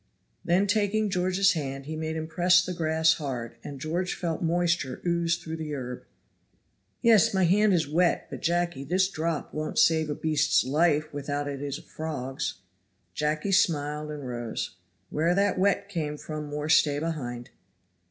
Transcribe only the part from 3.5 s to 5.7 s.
and George felt moisture ooze through